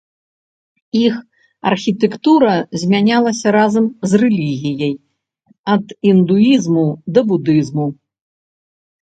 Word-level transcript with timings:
Іх 0.99 1.15
архітэктура 1.71 2.53
змянялася 2.83 3.47
разам 3.57 3.85
з 4.13 4.21
рэлігіяй, 4.23 4.95
ад 5.75 5.85
індуізму 6.13 6.87
да 7.19 7.27
будызму. 7.35 7.87